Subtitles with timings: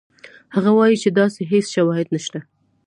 [0.55, 2.39] هغه وایي چې داسې هېڅ شواهد نشته.